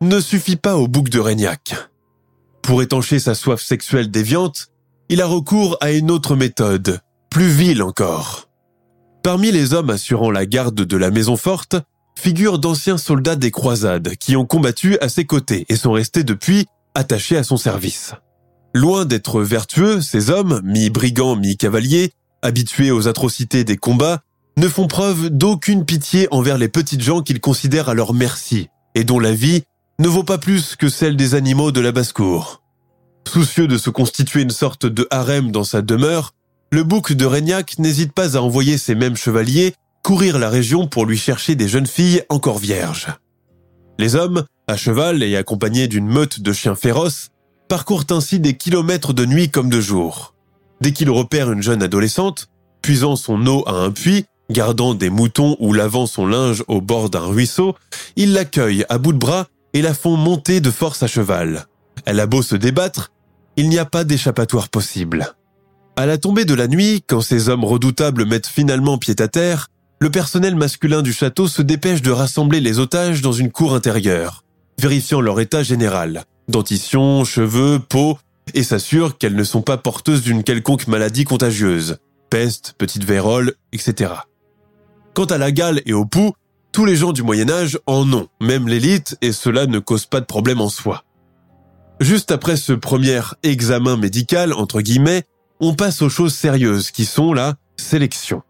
[0.00, 1.74] ne suffit pas au bouc de Régnac.
[2.62, 4.68] Pour étancher sa soif sexuelle déviante,
[5.08, 8.48] il a recours à une autre méthode, plus vile encore.
[9.22, 11.76] Parmi les hommes assurant la garde de la maison forte,
[12.18, 16.66] figurent d'anciens soldats des croisades qui ont combattu à ses côtés et sont restés depuis
[16.94, 18.14] attachés à son service.
[18.74, 22.12] Loin d'être vertueux, ces hommes, mi-brigands, mi-cavaliers,
[22.42, 24.20] habitués aux atrocités des combats,
[24.56, 29.04] ne font preuve d'aucune pitié envers les petites gens qu'ils considèrent à leur merci et
[29.04, 29.62] dont la vie
[30.00, 32.62] ne vaut pas plus que celle des animaux de la basse-cour.
[33.26, 36.34] Soucieux de se constituer une sorte de harem dans sa demeure,
[36.70, 41.06] le bouc de Régnac n'hésite pas à envoyer ses mêmes chevaliers courir la région pour
[41.06, 43.08] lui chercher des jeunes filles encore vierges.
[43.98, 47.30] Les hommes, à cheval et accompagnés d'une meute de chiens féroces,
[47.68, 50.34] parcourent ainsi des kilomètres de nuit comme de jour.
[50.80, 52.48] Dès qu'ils repèrent une jeune adolescente,
[52.80, 57.10] puisant son eau à un puits, gardant des moutons ou lavant son linge au bord
[57.10, 57.74] d'un ruisseau,
[58.16, 61.66] ils l'accueillent à bout de bras et la font monter de force à cheval.
[62.06, 63.10] Elle a beau se débattre,
[63.56, 65.34] il n'y a pas d'échappatoire possible.
[65.98, 69.66] À la tombée de la nuit, quand ces hommes redoutables mettent finalement pied à terre,
[69.98, 74.44] le personnel masculin du château se dépêche de rassembler les otages dans une cour intérieure,
[74.80, 78.16] vérifiant leur état général, dentition, cheveux, peau,
[78.54, 81.96] et s'assure qu'elles ne sont pas porteuses d'une quelconque maladie contagieuse,
[82.30, 84.12] peste, petite vérole, etc.
[85.14, 86.34] Quant à la gale et au pouls,
[86.70, 90.20] tous les gens du Moyen Âge en ont, même l'élite, et cela ne cause pas
[90.20, 91.02] de problème en soi.
[91.98, 95.24] Juste après ce premier examen médical, entre guillemets,
[95.60, 98.42] on passe aux choses sérieuses qui sont la sélection.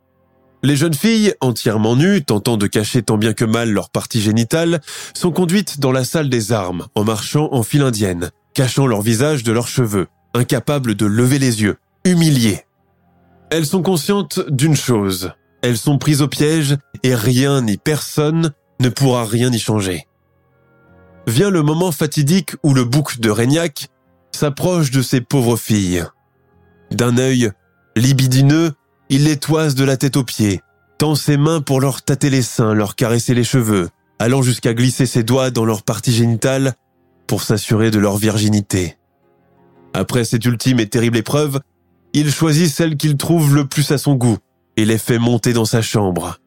[0.62, 4.81] Les jeunes filles, entièrement nues, tentant de cacher tant bien que mal leur partie génitale,
[5.14, 9.44] sont conduites dans la salle des armes, en marchant en file indienne, cachant leur visage
[9.44, 12.64] de leurs cheveux, incapables de lever les yeux, humiliées.
[13.51, 15.31] Elles sont conscientes d'une chose,
[15.62, 20.07] elles sont prises au piège et rien ni personne ne pourra rien y changer.
[21.27, 23.88] Vient le moment fatidique où le bouc de Régnac
[24.35, 26.05] s'approche de ces pauvres filles.
[26.90, 27.51] D'un œil
[27.96, 28.72] libidineux,
[29.09, 30.61] il les toise de la tête aux pieds,
[30.98, 35.07] tend ses mains pour leur tâter les seins, leur caresser les cheveux, allant jusqu'à glisser
[35.07, 36.74] ses doigts dans leur partie génitale
[37.27, 38.96] pour s'assurer de leur virginité.
[39.94, 41.61] Après cette ultime et terrible épreuve,
[42.12, 44.38] il choisit celle qu'il trouve le plus à son goût,
[44.77, 46.38] et les fait monter dans sa chambre.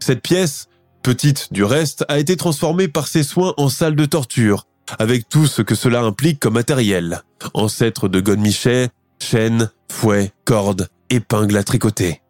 [0.00, 0.68] Cette pièce,
[1.02, 4.66] petite du reste, a été transformée par ses soins en salle de torture,
[4.98, 7.22] avec tout ce que cela implique comme matériel.
[7.52, 8.90] Ancêtre de godemichet,
[9.20, 12.22] chaînes, fouets, cordes, épingles à tricoter.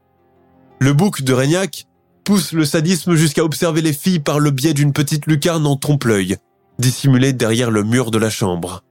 [0.80, 1.86] Le bouc de Régnac
[2.24, 6.36] pousse le sadisme jusqu'à observer les filles par le biais d'une petite lucarne en trompe-l'œil,
[6.78, 8.82] dissimulée derrière le mur de la chambre.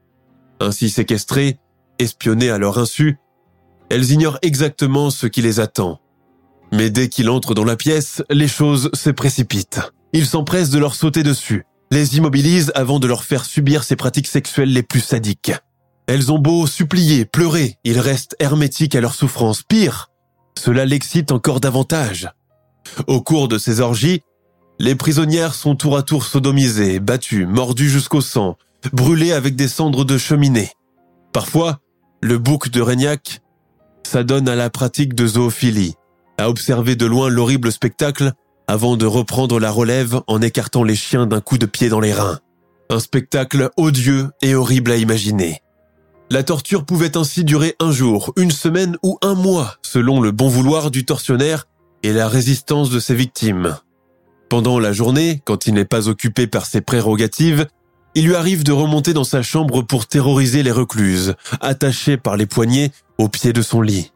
[0.60, 1.58] Ainsi séquestrées,
[2.00, 3.18] espionnées à leur insu,
[3.90, 6.00] elles ignorent exactement ce qui les attend.
[6.72, 9.82] Mais dès qu'il entre dans la pièce, les choses se précipitent.
[10.14, 14.28] Il s'empresse de leur sauter dessus, les immobilise avant de leur faire subir ses pratiques
[14.28, 15.52] sexuelles les plus sadiques.
[16.08, 19.64] Elles ont beau supplier, pleurer, ils restent hermétiques à leur souffrance.
[19.64, 20.10] Pire,
[20.58, 22.30] cela l'excite encore davantage.
[23.08, 24.22] Au cours de ces orgies,
[24.80, 28.58] les prisonnières sont tour à tour sodomisées, battues, mordues jusqu'au sang,
[28.92, 30.72] brûlées avec des cendres de cheminée.
[31.32, 31.80] Parfois,
[32.22, 33.42] le bouc de Régnac
[34.04, 35.96] s'adonne à la pratique de zoophilie,
[36.38, 38.34] à observer de loin l'horrible spectacle
[38.68, 42.14] avant de reprendre la relève en écartant les chiens d'un coup de pied dans les
[42.14, 42.40] reins.
[42.90, 45.63] Un spectacle odieux et horrible à imaginer.
[46.30, 50.48] La torture pouvait ainsi durer un jour, une semaine ou un mois, selon le bon
[50.48, 51.68] vouloir du tortionnaire
[52.02, 53.78] et la résistance de ses victimes.
[54.50, 57.68] Pendant la journée, quand il n'est pas occupé par ses prérogatives,
[58.16, 62.46] il lui arrive de remonter dans sa chambre pour terroriser les recluses, attachées par les
[62.46, 64.12] poignets au pied de son lit.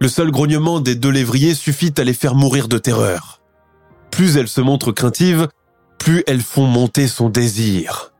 [0.00, 3.40] Le seul grognement des deux lévriers suffit à les faire mourir de terreur.
[4.10, 5.48] Plus elles se montrent craintives,
[5.98, 8.12] plus elles font monter son désir.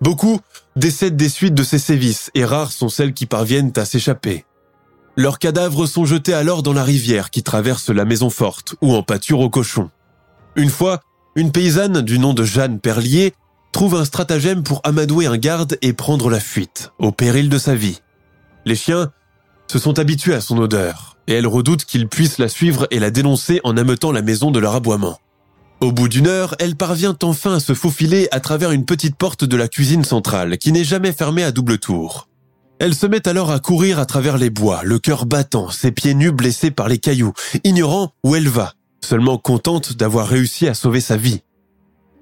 [0.00, 0.40] Beaucoup
[0.76, 4.44] décèdent des suites de ces sévices et rares sont celles qui parviennent à s'échapper.
[5.16, 9.02] Leurs cadavres sont jetés alors dans la rivière qui traverse la maison forte ou en
[9.02, 9.90] pâture aux cochons.
[10.56, 11.00] Une fois,
[11.36, 13.34] une paysanne du nom de Jeanne Perlier
[13.72, 17.74] trouve un stratagème pour amadouer un garde et prendre la fuite, au péril de sa
[17.74, 18.00] vie.
[18.64, 19.12] Les chiens
[19.68, 23.10] se sont habitués à son odeur et elle redoute qu'ils puissent la suivre et la
[23.10, 25.18] dénoncer en ameutant la maison de leur aboiement.
[25.80, 29.44] Au bout d'une heure, elle parvient enfin à se faufiler à travers une petite porte
[29.44, 32.28] de la cuisine centrale qui n'est jamais fermée à double tour.
[32.78, 36.14] Elle se met alors à courir à travers les bois, le cœur battant, ses pieds
[36.14, 37.32] nus blessés par les cailloux,
[37.64, 41.40] ignorant où elle va, seulement contente d'avoir réussi à sauver sa vie.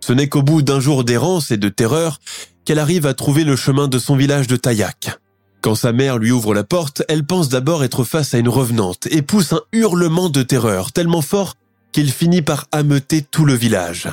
[0.01, 2.21] Ce n'est qu'au bout d'un jour d'errance et de terreur
[2.65, 5.19] qu'elle arrive à trouver le chemin de son village de Taillac.
[5.63, 9.09] Quand sa mère lui ouvre la porte, elle pense d'abord être face à une revenante
[9.11, 11.57] et pousse un hurlement de terreur tellement fort
[11.99, 14.09] qu'il finit par ameuter tout le village.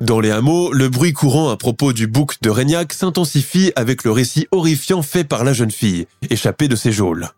[0.00, 4.10] Dans les hameaux, le bruit courant à propos du bouc de Régnac s'intensifie avec le
[4.10, 7.28] récit horrifiant fait par la jeune fille, échappée de ses geôles.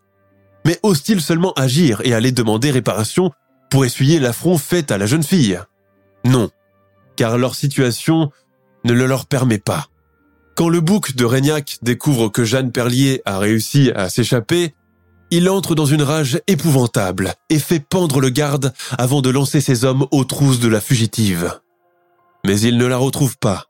[0.65, 3.29] Mais ose-t-il seulement agir et aller demander réparation
[3.69, 5.59] pour essuyer l'affront fait à la jeune fille?
[6.25, 6.49] Non,
[7.15, 8.31] car leur situation
[8.83, 9.89] ne le leur permet pas.
[10.55, 14.73] Quand le bouc de Régnac découvre que Jeanne Perlier a réussi à s'échapper,
[15.31, 19.83] il entre dans une rage épouvantable et fait pendre le garde avant de lancer ses
[19.83, 21.59] hommes aux trousses de la fugitive.
[22.45, 23.65] Mais il ne la retrouve pas.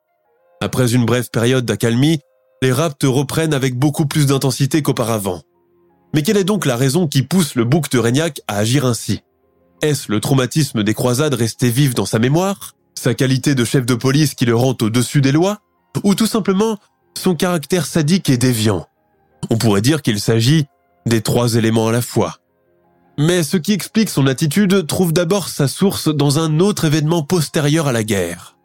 [0.61, 2.19] Après une brève période d'accalmie,
[2.61, 5.41] les raptes reprennent avec beaucoup plus d'intensité qu'auparavant.
[6.13, 9.21] Mais quelle est donc la raison qui pousse le bouc de Régnac à agir ainsi?
[9.81, 12.73] Est-ce le traumatisme des croisades resté vif dans sa mémoire?
[12.95, 15.59] Sa qualité de chef de police qui le rend au-dessus des lois?
[16.03, 16.77] Ou tout simplement
[17.15, 18.87] son caractère sadique et déviant?
[19.49, 20.65] On pourrait dire qu'il s'agit
[21.07, 22.37] des trois éléments à la fois.
[23.17, 27.87] Mais ce qui explique son attitude trouve d'abord sa source dans un autre événement postérieur
[27.87, 28.57] à la guerre.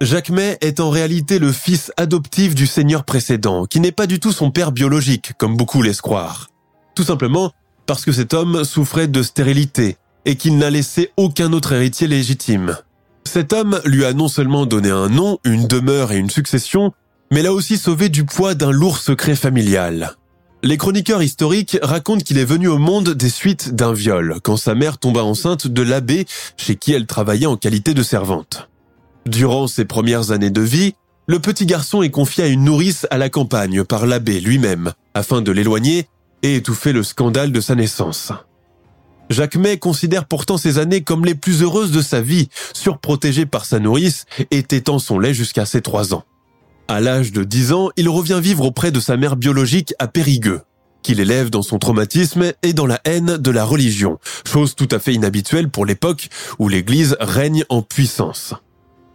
[0.00, 4.18] Jacques May est en réalité le fils adoptif du seigneur précédent, qui n'est pas du
[4.18, 6.48] tout son père biologique, comme beaucoup laissent croire.
[6.94, 7.52] Tout simplement
[7.84, 12.76] parce que cet homme souffrait de stérilité et qu'il n'a laissé aucun autre héritier légitime.
[13.26, 16.92] Cet homme lui a non seulement donné un nom, une demeure et une succession,
[17.30, 20.16] mais l'a aussi sauvé du poids d'un lourd secret familial.
[20.62, 24.74] Les chroniqueurs historiques racontent qu'il est venu au monde des suites d'un viol, quand sa
[24.74, 26.26] mère tomba enceinte de l'abbé
[26.58, 28.68] chez qui elle travaillait en qualité de servante.
[29.24, 30.94] Durant ses premières années de vie,
[31.26, 35.40] le petit garçon est confié à une nourrice à la campagne par l'abbé lui-même, afin
[35.40, 36.08] de l'éloigner
[36.42, 38.30] et étouffer le scandale de sa naissance.
[39.30, 43.64] Jacques May considère pourtant ces années comme les plus heureuses de sa vie, surprotégé par
[43.64, 46.24] sa nourrice et tétant son lait jusqu'à ses trois ans.
[46.90, 50.62] À l'âge de 10 ans, il revient vivre auprès de sa mère biologique à Périgueux,
[51.04, 54.98] qu'il élève dans son traumatisme et dans la haine de la religion, chose tout à
[54.98, 58.54] fait inhabituelle pour l'époque où l'Église règne en puissance.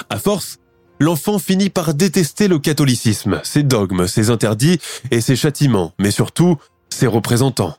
[0.10, 0.60] À force,
[1.02, 4.80] l'enfant finit par détester le catholicisme, ses dogmes, ses interdits
[5.12, 6.56] et ses châtiments, mais surtout
[6.90, 7.76] ses représentants.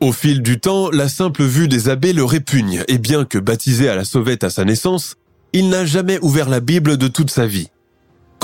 [0.00, 3.90] Au fil du temps, la simple vue des abbés le répugne, et bien que baptisé
[3.90, 5.16] à la sauvette à sa naissance,
[5.52, 7.68] il n'a jamais ouvert la Bible de toute sa vie.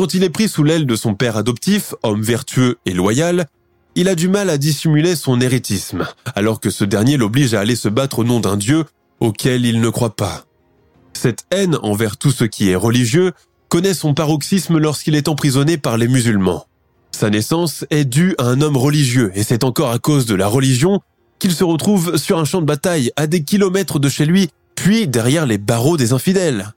[0.01, 3.49] Quand il est pris sous l'aile de son père adoptif, homme vertueux et loyal,
[3.97, 7.77] il a du mal à dissimuler son hérétisme, alors que ce dernier l'oblige à aller
[7.77, 8.87] se battre au nom d'un Dieu
[9.21, 10.47] auquel il ne croit pas.
[11.13, 13.33] Cette haine envers tout ce qui est religieux
[13.69, 16.65] connaît son paroxysme lorsqu'il est emprisonné par les musulmans.
[17.13, 20.47] Sa naissance est due à un homme religieux et c'est encore à cause de la
[20.47, 21.01] religion
[21.39, 25.09] qu'il se retrouve sur un champ de bataille à des kilomètres de chez lui, puis
[25.09, 26.73] derrière les barreaux des infidèles.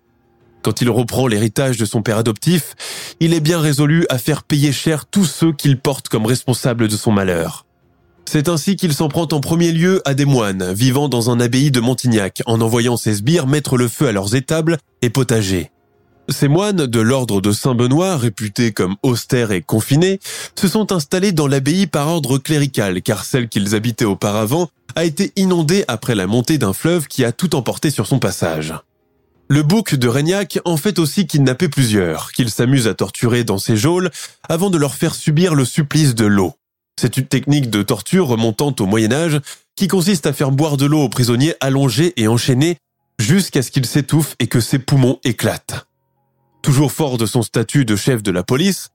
[0.64, 2.76] Quand il reprend l'héritage de son père adoptif,
[3.20, 6.96] il est bien résolu à faire payer cher tous ceux qu'il porte comme responsables de
[6.96, 7.66] son malheur.
[8.26, 11.70] C'est ainsi qu'il s'en prend en premier lieu à des moines vivant dans un abbaye
[11.70, 15.70] de Montignac en envoyant ses sbires mettre le feu à leurs étables et potagers.
[16.30, 20.22] Ces moines de l'ordre de Saint-Benoît, réputés comme austères et confinés,
[20.56, 25.34] se sont installés dans l'abbaye par ordre clérical car celle qu'ils habitaient auparavant a été
[25.36, 28.74] inondée après la montée d'un fleuve qui a tout emporté sur son passage.
[29.54, 33.78] Le bouc de Régnac en fait aussi kidnapper plusieurs, qu'il s'amuse à torturer dans ses
[33.78, 34.10] geôles
[34.50, 36.54] avant de leur faire subir le supplice de l'eau.
[37.00, 39.40] C'est une technique de torture remontant au Moyen Âge
[39.76, 42.78] qui consiste à faire boire de l'eau aux prisonniers allongés et enchaînés
[43.20, 45.86] jusqu'à ce qu'ils s'étouffent et que ses poumons éclatent.
[46.64, 48.90] Toujours fort de son statut de chef de la police,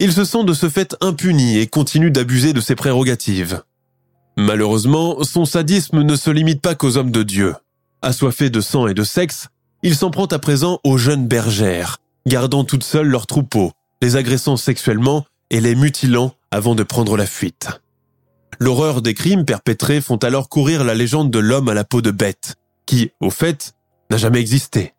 [0.00, 3.62] il se sent de ce fait impuni et continue d'abuser de ses prérogatives.
[4.36, 7.54] Malheureusement, son sadisme ne se limite pas qu'aux hommes de Dieu.
[8.02, 9.46] Assoiffé de sang et de sexe,
[9.82, 14.56] il s'en prend à présent aux jeunes bergères, gardant toutes seules leurs troupeaux, les agressant
[14.56, 17.68] sexuellement et les mutilant avant de prendre la fuite.
[18.58, 22.10] L'horreur des crimes perpétrés font alors courir la légende de l'homme à la peau de
[22.10, 23.74] bête, qui, au fait,
[24.10, 24.92] n'a jamais existé.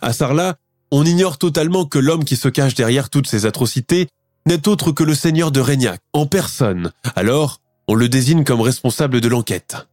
[0.00, 0.56] À Sarlat,
[0.90, 4.08] on ignore totalement que l'homme qui se cache derrière toutes ces atrocités
[4.46, 6.90] n'est autre que le seigneur de Régnac, en personne.
[7.16, 9.88] Alors, on le désigne comme responsable de l'enquête.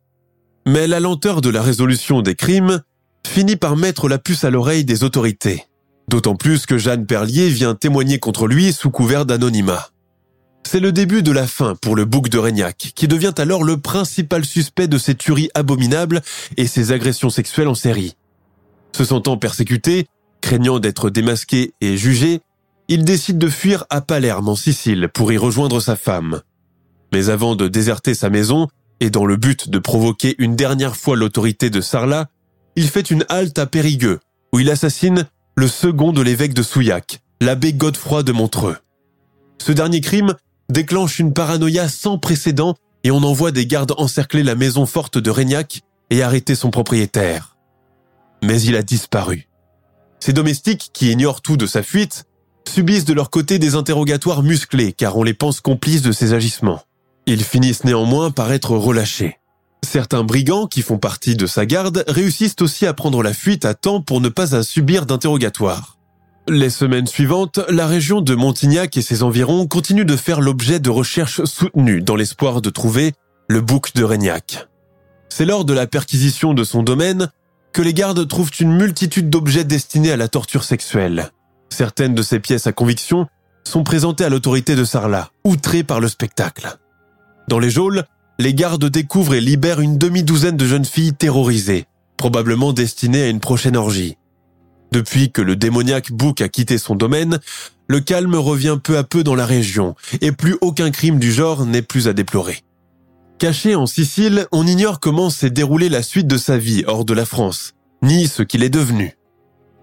[0.65, 2.81] Mais la lenteur de la résolution des crimes
[3.27, 5.65] finit par mettre la puce à l'oreille des autorités.
[6.09, 9.89] D'autant plus que Jeanne Perlier vient témoigner contre lui sous couvert d'anonymat.
[10.63, 13.77] C'est le début de la fin pour le bouc de Régnac, qui devient alors le
[13.77, 16.21] principal suspect de ces tueries abominables
[16.57, 18.15] et ces agressions sexuelles en série.
[18.95, 20.07] Se sentant persécuté,
[20.41, 22.41] craignant d'être démasqué et jugé,
[22.87, 26.41] il décide de fuir à Palerme en Sicile pour y rejoindre sa femme.
[27.13, 28.67] Mais avant de déserter sa maison,
[28.99, 32.27] et dans le but de provoquer une dernière fois l'autorité de Sarlat,
[32.77, 34.19] il fait une halte à Périgueux,
[34.53, 38.77] où il assassine le second de l'évêque de Souillac, l'abbé Godefroy de Montreux.
[39.57, 40.35] Ce dernier crime
[40.69, 45.31] déclenche une paranoïa sans précédent et on envoie des gardes encercler la maison forte de
[45.31, 47.57] Régnac et arrêter son propriétaire.
[48.43, 49.49] Mais il a disparu.
[50.19, 52.25] Ses domestiques, qui ignorent tout de sa fuite,
[52.69, 56.83] subissent de leur côté des interrogatoires musclés car on les pense complices de ses agissements.
[57.25, 59.36] Ils finissent néanmoins par être relâchés.
[59.83, 63.73] Certains brigands qui font partie de sa garde réussissent aussi à prendre la fuite à
[63.73, 65.97] temps pour ne pas subir d'interrogatoire.
[66.49, 70.89] Les semaines suivantes, la région de Montignac et ses environs continuent de faire l'objet de
[70.89, 73.13] recherches soutenues dans l'espoir de trouver
[73.49, 74.67] le bouc de Régnac.
[75.29, 77.29] C'est lors de la perquisition de son domaine
[77.73, 81.31] que les gardes trouvent une multitude d'objets destinés à la torture sexuelle.
[81.69, 83.27] Certaines de ces pièces à conviction
[83.65, 86.77] sont présentées à l'autorité de Sarlat, outrée par le spectacle.
[87.49, 88.05] Dans les geôles,
[88.39, 91.85] les gardes découvrent et libèrent une demi-douzaine de jeunes filles terrorisées,
[92.17, 94.17] probablement destinées à une prochaine orgie.
[94.91, 97.39] Depuis que le démoniaque Bouc a quitté son domaine,
[97.87, 101.65] le calme revient peu à peu dans la région, et plus aucun crime du genre
[101.65, 102.63] n'est plus à déplorer.
[103.39, 107.13] Caché en Sicile, on ignore comment s'est déroulée la suite de sa vie hors de
[107.13, 109.17] la France, ni ce qu'il est devenu.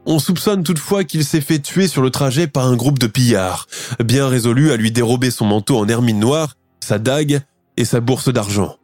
[0.07, 3.67] On soupçonne toutefois qu'il s'est fait tuer sur le trajet par un groupe de pillards,
[4.05, 7.43] bien résolus à lui dérober son manteau en hermine noire, sa dague
[7.77, 8.77] et sa bourse d'argent.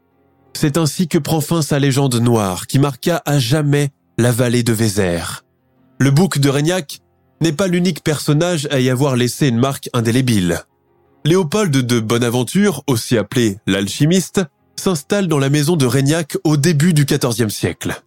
[0.55, 4.73] C'est ainsi que prend fin sa légende noire qui marqua à jamais la vallée de
[4.73, 5.45] Vézère.
[5.99, 7.01] Le bouc de Régnac
[7.41, 10.61] n'est pas l'unique personnage à y avoir laissé une marque indélébile.
[11.25, 14.41] Léopold de Bonaventure, aussi appelé l'alchimiste,
[14.77, 18.03] s'installe dans la maison de Régnac au début du XIVe siècle.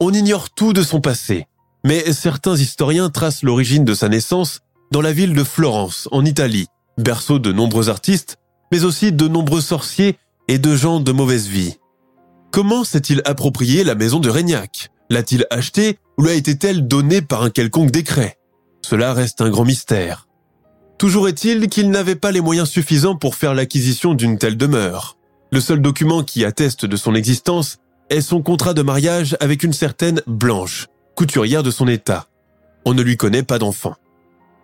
[0.00, 1.46] On ignore tout de son passé,
[1.84, 4.60] mais certains historiens tracent l'origine de sa naissance
[4.90, 6.66] dans la ville de Florence, en Italie,
[6.98, 8.38] berceau de nombreux artistes,
[8.72, 11.76] mais aussi de nombreux sorciers et de gens de mauvaise vie.
[12.50, 14.90] Comment s'est-il approprié la maison de Régnac?
[15.10, 18.38] L'a-t-il achetée ou lui a été-elle donnée par un quelconque décret?
[18.82, 20.26] Cela reste un grand mystère.
[20.98, 25.18] Toujours est-il qu'il n'avait pas les moyens suffisants pour faire l'acquisition d'une telle demeure.
[25.52, 29.72] Le seul document qui atteste de son existence est son contrat de mariage avec une
[29.72, 32.28] certaine Blanche, couturière de son état.
[32.84, 33.96] On ne lui connaît pas d'enfant.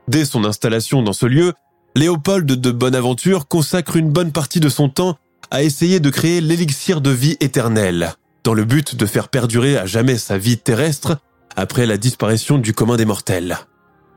[0.09, 1.53] Dès son installation dans ce lieu,
[1.95, 5.19] Léopold de Bonaventure consacre une bonne partie de son temps
[5.51, 8.15] à essayer de créer l'élixir de vie éternelle,
[8.45, 11.19] dans le but de faire perdurer à jamais sa vie terrestre
[11.55, 13.59] après la disparition du commun des mortels.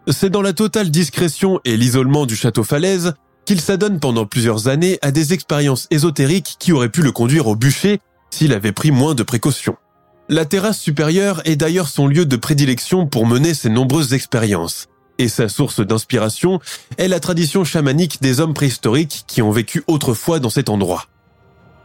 [0.07, 3.13] C'est dans la totale discrétion et l'isolement du château Falaise
[3.43, 7.57] qu'il s'adonne pendant plusieurs années à des expériences ésotériques qui auraient pu le conduire au
[7.57, 7.99] bûcher
[8.29, 9.75] s'il avait pris moins de précautions.
[10.29, 14.87] La terrasse supérieure est d'ailleurs son lieu de prédilection pour mener ses nombreuses expériences,
[15.17, 16.59] et sa source d'inspiration
[16.97, 21.05] est la tradition chamanique des hommes préhistoriques qui ont vécu autrefois dans cet endroit.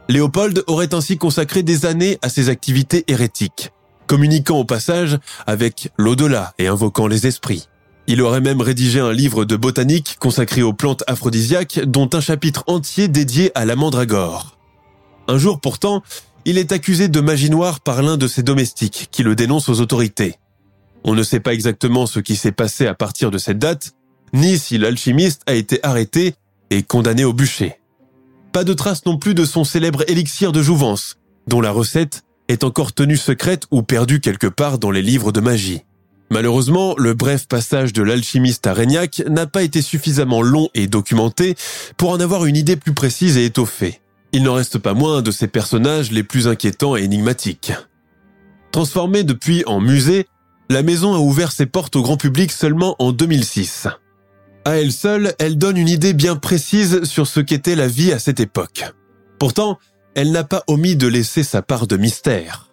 [0.09, 3.71] Léopold aurait ainsi consacré des années à ses activités hérétiques,
[4.07, 5.17] communiquant au passage
[5.47, 7.67] avec l'au-delà et invoquant les esprits.
[8.07, 12.63] Il aurait même rédigé un livre de botanique consacré aux plantes aphrodisiaques dont un chapitre
[12.67, 14.57] entier dédié à la mandragore.
[15.29, 16.03] Un jour pourtant,
[16.43, 19.79] il est accusé de magie noire par l'un de ses domestiques qui le dénonce aux
[19.79, 20.35] autorités.
[21.03, 23.93] On ne sait pas exactement ce qui s'est passé à partir de cette date,
[24.33, 26.35] ni si l'alchimiste a été arrêté
[26.69, 27.79] et condamné au bûcher.
[28.51, 32.63] Pas de trace non plus de son célèbre élixir de jouvence, dont la recette est
[32.63, 35.81] encore tenue secrète ou perdue quelque part dans les livres de magie.
[36.29, 41.55] Malheureusement, le bref passage de l'alchimiste à Régnac n'a pas été suffisamment long et documenté
[41.97, 43.99] pour en avoir une idée plus précise et étoffée.
[44.31, 47.73] Il n'en reste pas moins de ces personnages les plus inquiétants et énigmatiques.
[48.71, 50.25] Transformée depuis en musée,
[50.71, 53.87] la maison a ouvert ses portes au grand public seulement en 2006.
[54.63, 58.19] À elle seule, elle donne une idée bien précise sur ce qu'était la vie à
[58.19, 58.85] cette époque.
[59.37, 59.79] Pourtant,
[60.15, 62.69] elle n'a pas omis de laisser sa part de mystère.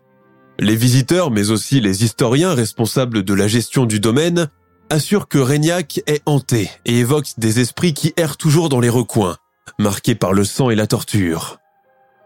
[0.61, 4.49] Les visiteurs, mais aussi les historiens responsables de la gestion du domaine,
[4.91, 9.37] assurent que Régnac est hanté et évoque des esprits qui errent toujours dans les recoins,
[9.79, 11.59] marqués par le sang et la torture.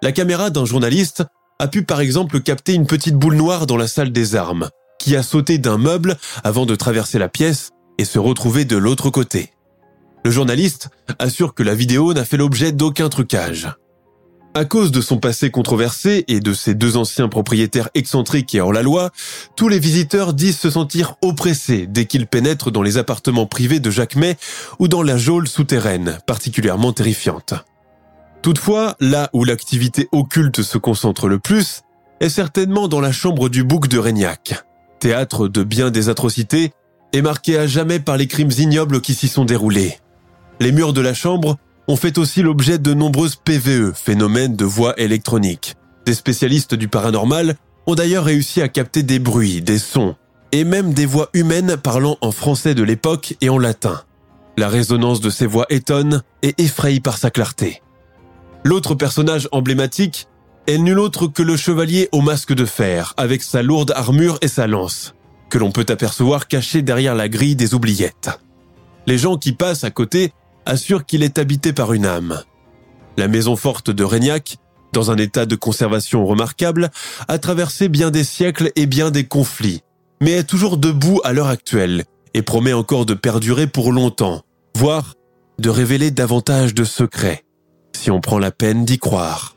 [0.03, 1.25] La caméra d'un journaliste
[1.59, 4.69] a pu par exemple capter une petite boule noire dans la salle des armes,
[5.03, 9.11] qui a sauté d'un meuble avant de traverser la pièce et se retrouver de l'autre
[9.11, 9.51] côté.
[10.25, 13.69] Le journaliste assure que la vidéo n'a fait l'objet d'aucun trucage.
[14.55, 18.73] À cause de son passé controversé et de ses deux anciens propriétaires excentriques et hors
[18.73, 19.11] la loi,
[19.57, 23.91] tous les visiteurs disent se sentir oppressés dès qu'ils pénètrent dans les appartements privés de
[23.91, 24.37] Jacquemet
[24.79, 27.55] ou dans la geôle souterraine, particulièrement terrifiante.
[28.41, 31.83] Toutefois, là où l'activité occulte se concentre le plus,
[32.21, 34.65] est certainement dans la chambre du bouc de Régnac,
[35.03, 36.73] théâtre de bien des atrocités
[37.13, 39.99] et marqué à jamais par les crimes ignobles qui s'y sont déroulés.
[40.61, 41.57] Les murs de la chambre
[41.89, 45.75] ont fait aussi l'objet de nombreuses PVE, phénomènes de voix électroniques.
[46.07, 47.57] Des spécialistes du paranormal
[47.89, 50.15] ont d'ailleurs réussi à capter des bruits, des sons,
[50.53, 54.03] et même des voix humaines parlant en français de l'époque et en latin.
[54.57, 57.83] La résonance de ces voix étonne et effraie par sa clarté.
[58.63, 60.29] L'autre personnage emblématique
[60.67, 64.49] est nul autre que le chevalier au masque de fer, avec sa lourde armure et
[64.49, 65.15] sa lance,
[65.51, 68.31] que l'on peut apercevoir caché derrière la grille des oubliettes.
[69.07, 70.33] Les gens qui passent à côté
[70.65, 72.41] assurent qu'il est habité par une âme.
[73.17, 74.57] La maison forte de Régnac,
[74.93, 76.91] dans un état de conservation remarquable,
[77.29, 79.83] a traversé bien des siècles et bien des conflits,
[80.21, 82.05] mais est toujours debout à l'heure actuelle
[82.35, 84.43] et promet encore de perdurer pour longtemps,
[84.77, 85.15] voire
[85.59, 87.45] de révéler davantage de secrets,
[87.95, 89.57] si on prend la peine d'y croire.